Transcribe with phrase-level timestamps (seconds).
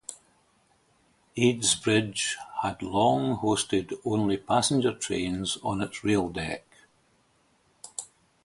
[1.35, 6.65] Eads Bridge had long hosted only passenger trains on its rail deck.